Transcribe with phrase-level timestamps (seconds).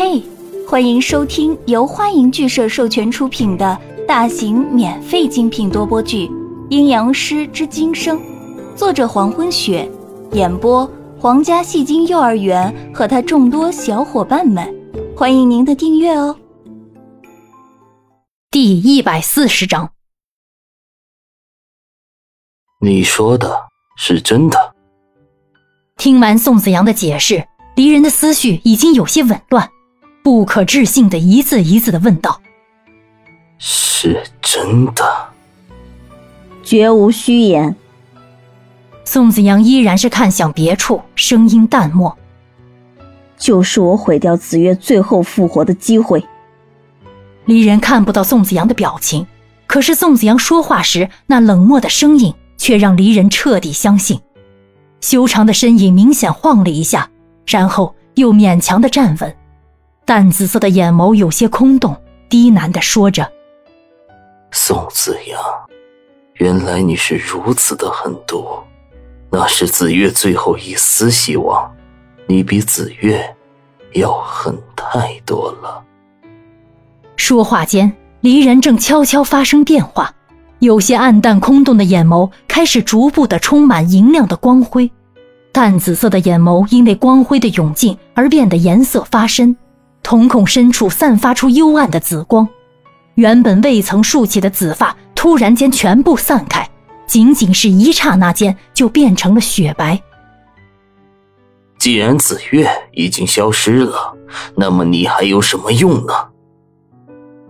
[0.00, 0.22] 嘿，
[0.64, 3.76] 欢迎收听由欢迎剧社授权出品的
[4.06, 6.28] 大型免费精品多播剧
[6.70, 8.16] 《阴阳师之今生》，
[8.76, 9.90] 作者黄昏雪，
[10.34, 10.88] 演播
[11.18, 14.72] 皇家戏精幼儿园和他众多小伙伴们，
[15.16, 16.38] 欢迎您的订阅哦。
[18.52, 19.90] 第一百四十章，
[22.80, 23.52] 你说的
[23.96, 24.76] 是真的？
[25.96, 29.68] 听完宋子阳的解释，离人的思绪已经有些紊乱。
[30.30, 32.42] 不可置信的一字一字的问道
[33.56, 35.02] ：“是真的，
[36.62, 37.74] 绝无虚言。”
[39.06, 42.14] 宋子阳依然是看向别处，声音淡漠
[43.38, 46.22] ：“就是我毁掉子月最后复活的机会。”
[47.46, 49.26] 离人看不到宋子阳的表情，
[49.66, 54.20] 可是宋子阳说话时那冷漠的声音却让离人彻底相信。
[55.00, 57.08] 修长的身影明显晃了一下，
[57.46, 59.34] 然后又勉强的站稳。
[60.08, 61.94] 淡紫色的眼眸有些空洞，
[62.30, 63.30] 低喃的说着
[64.50, 65.38] ：“宋子阳，
[66.36, 68.42] 原来你是如此的狠毒，
[69.30, 71.70] 那是子月最后一丝希望，
[72.26, 73.36] 你比子月
[73.92, 75.84] 要狠太多了。”
[77.16, 80.14] 说话间，离人正悄悄发生变化，
[80.60, 84.90] 有些暗淡空洞的眼眸开始逐步的充满银亮的光辉，
[85.52, 89.54] 淡紫色的眼眸因为光辉的涌进而变得颜色发深。
[90.08, 92.48] 瞳孔深处散发出幽暗的紫光，
[93.16, 96.66] 原本未曾竖起的紫发突然间全部散开，
[97.06, 100.00] 仅仅是一刹那间就变成了雪白。
[101.78, 104.14] 既然紫月已经消失了，
[104.56, 106.14] 那么你还有什么用呢？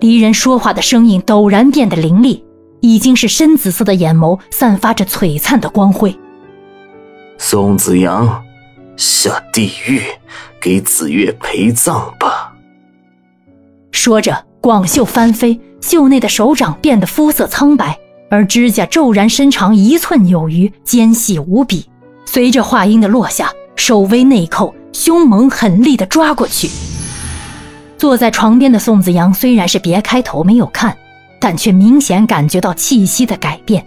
[0.00, 2.42] 离人说话的声音陡然变得凌厉，
[2.80, 6.18] 已经是深紫色的眼眸散发着璀璨的光辉。
[7.36, 8.42] 宋子阳，
[8.96, 10.00] 下地狱！
[10.60, 12.52] 给紫月陪葬吧。
[13.92, 17.98] 说着，广袖翻飞，袖内的手掌变得肤色苍白，
[18.30, 21.86] 而指甲骤然伸长一寸有余，尖细无比。
[22.24, 26.68] 随着话音的落下，手微内扣，凶猛狠厉地抓过去。
[27.96, 30.96] 坐在床边的宋子阳虽然是别开头没有看，
[31.38, 33.86] 但却明显感觉到气息的改变，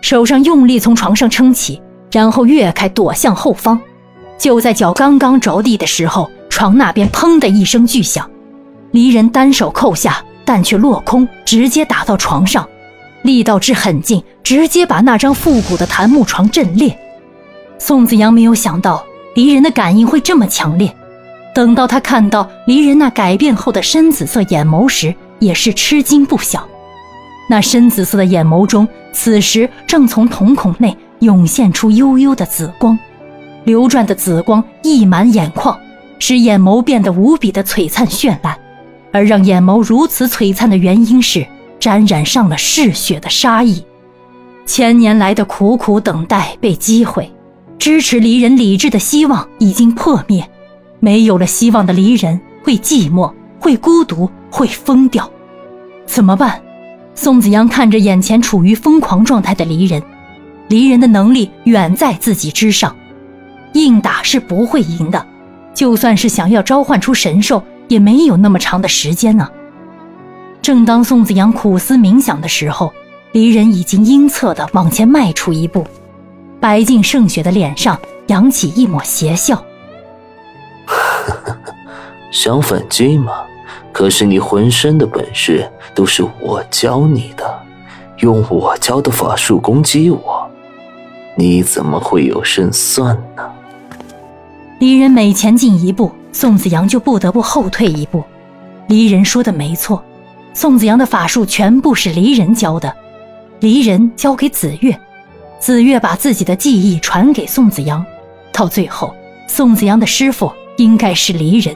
[0.00, 3.80] 手上用力从床上撑起，然后跃开躲向后方。
[4.38, 8.30] 就在脚刚刚着地的时候，床那边砰的一声巨响，
[8.92, 12.66] 离人单手扣下，但却落空，直接打到床上，
[13.22, 16.96] 力道之狠劲，直接把那张复古的檀木床震裂。
[17.78, 19.04] 宋子阳没有想到
[19.34, 20.94] 离人的感应会这么强烈，
[21.54, 26.66] 等到他看到离人那改变后的深紫色眼眸时，也是吃惊不小。
[27.50, 32.98] 那深紫色的眼眸中，此时正从瞳孔内涌现出幽幽的紫光。
[33.68, 35.78] 流转的紫光溢满眼眶，
[36.18, 38.58] 使眼眸变得无比的璀璨绚烂。
[39.12, 41.46] 而让眼眸如此璀璨的原因是
[41.78, 43.84] 沾染上了嗜血的杀意。
[44.64, 47.30] 千年来的苦苦等待被击毁，
[47.78, 50.48] 支持离人理智的希望已经破灭。
[50.98, 53.30] 没有了希望的离人会寂寞，
[53.60, 55.30] 会孤独，会疯掉。
[56.06, 56.58] 怎么办？
[57.14, 60.02] 宋子阳看着眼前处于疯狂状态的离人，
[60.68, 62.96] 离人的能力远在自己之上。
[63.74, 65.26] 硬打是不会赢的，
[65.74, 69.48] 就算是想要召唤出神兽，也没有那么长的时间呢。
[70.60, 72.92] 正当宋子阳苦思冥想的时候，
[73.32, 75.86] 离人已经阴恻地往前迈出一步，
[76.60, 79.62] 白净胜雪的脸上扬起一抹邪笑
[82.32, 83.32] ：“想反击吗？
[83.92, 87.62] 可是你浑身的本事都是我教你的，
[88.18, 90.50] 用我教的法术攻击我，
[91.36, 93.42] 你怎么会有胜算呢？”
[94.78, 98.22] 离人每前进一步，宋子阳就不得不后退一步。
[98.86, 100.02] 离人说的没错，
[100.54, 102.94] 宋子阳的法术全部是离人教的，
[103.58, 104.96] 离人教给子月，
[105.58, 108.04] 子月把自己的记忆传给宋子阳，
[108.52, 109.12] 到最后，
[109.48, 111.74] 宋子阳的师傅应该是离人。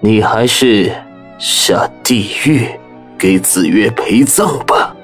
[0.00, 0.92] 你还是
[1.38, 2.68] 下地狱
[3.16, 4.94] 给子月陪葬吧。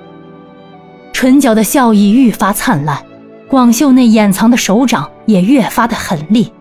[1.11, 3.03] 唇角的笑意愈发灿烂。
[3.51, 6.53] 广袖内掩藏的手掌也越发的狠厉。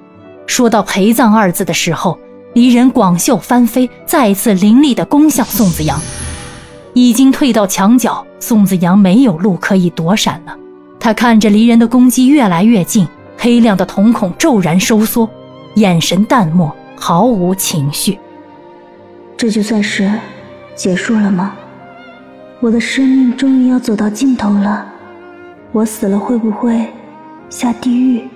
[0.48, 2.18] 说到陪葬二字的时候，
[2.54, 6.02] 离人广袖翻飞，再次凌厉的攻向宋子阳。
[6.96, 10.58] 已经退到墙角，宋子阳没有路可以躲闪了。
[11.00, 13.08] 他看着离人的攻击越来越近，
[13.38, 15.30] 黑亮的瞳孔骤然收缩，
[15.76, 18.18] 眼神淡漠，毫无情绪。
[19.38, 20.12] 这就算是
[20.74, 21.54] 结束了吗？
[22.60, 24.94] 我的生命终于要走到尽头了。
[25.72, 26.86] 我死了会不会
[27.50, 28.28] 下地狱？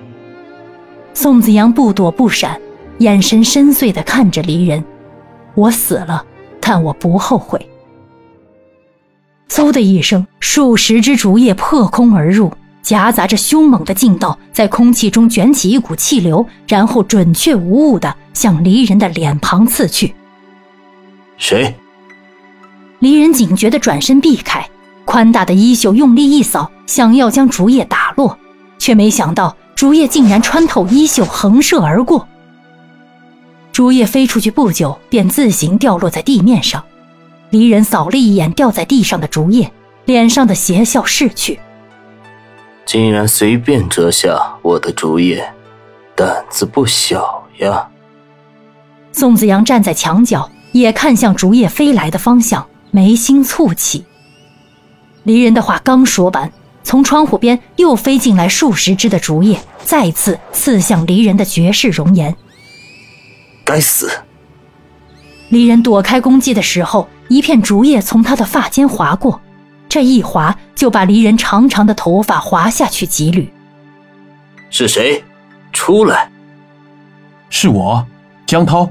[1.14, 2.60] 宋子阳不躲不闪，
[3.00, 4.84] 眼神深邃的看着离人。
[5.56, 6.26] 我死了，
[6.60, 7.68] 但我不后悔。
[9.50, 12.52] 嗖的一声，数十只竹叶破空而入，
[12.82, 20.14] 夹杂着凶猛的劲道，在空气中卷起一股气流，然后准确无误的向离人的脸庞刺去。
[21.38, 21.74] 谁？
[23.00, 24.68] 离人警觉的转身避开，
[25.06, 28.38] 宽大的衣袖用力一扫，想要将竹叶打落，
[28.78, 32.28] 却没想到竹叶竟然穿透衣袖横射而过。
[33.72, 36.84] 竹叶飞出去不久，便自行掉落在地面上。
[37.50, 39.72] 离人扫了一眼掉在地上的竹叶，
[40.06, 41.60] 脸上的邪笑逝去。
[42.86, 45.54] 竟然随便折下我的竹叶，
[46.16, 47.88] 胆子不小呀！
[49.12, 54.06] 宋子阳站在墙角，也看向竹叶飞来的方向，眉心蹙起。
[55.24, 56.52] 离人的话刚说完，
[56.84, 62.36] 从窗户边又飞进来数十只的竹叶，再次刺向离人的绝世容颜。
[63.64, 64.12] 该死！
[65.50, 69.40] 离人躲开攻击的时候，一片竹叶从他的发间划过，
[69.88, 73.52] 这一划就把离人长长的头发划下去几缕。
[74.70, 75.24] 是谁？
[75.72, 76.30] 出来！
[77.50, 78.06] 是我，
[78.46, 78.90] 江涛。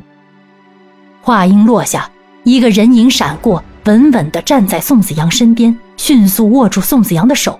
[1.20, 2.10] 话音落下，
[2.44, 7.58] 一个人影闪过，稳稳地站在宋子阳身边，迅速握住宋子阳的手。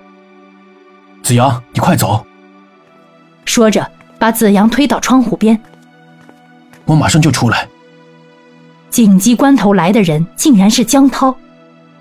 [1.21, 2.25] 子阳，你快走！
[3.45, 5.59] 说着，把子阳推到窗户边。
[6.85, 7.67] 我马上就出来。
[8.89, 11.35] 紧急关头来的人竟然是江涛，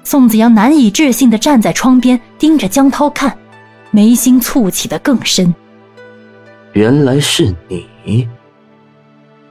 [0.05, 3.37] 宋子阳难以置信地站在窗边盯着江涛看，
[3.91, 5.53] 眉心蹙起的更深。
[6.75, 8.29] 原来是你！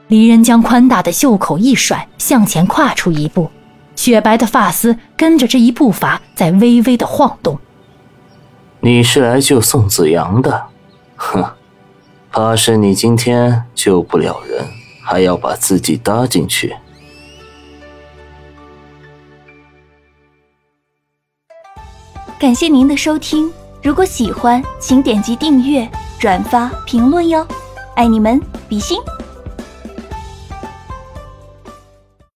[0.08, 3.50] 离人将宽大的袖口一甩，向前跨出一步，
[4.02, 7.56] 雪白的发丝跟着这一步伐在微微的晃动。
[8.80, 10.66] 你是来救宋子阳的？
[11.14, 11.44] 哼，
[12.32, 14.66] 怕是你今天救不了人。
[15.04, 16.74] 还要把自己搭进去。
[22.40, 23.52] 感谢您的收听，
[23.82, 25.88] 如果喜欢，请点击订阅、
[26.18, 27.46] 转发、评论哟，
[27.94, 28.98] 爱你们，比心。